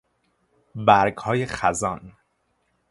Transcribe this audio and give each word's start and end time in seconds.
برگهای 0.75 1.45
خزان 1.45 2.13